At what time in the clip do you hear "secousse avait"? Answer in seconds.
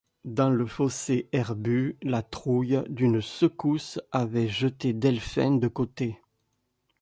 3.21-4.47